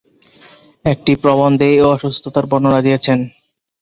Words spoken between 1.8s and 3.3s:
অসুস্থতার বর্ণনা দিয়েছেন।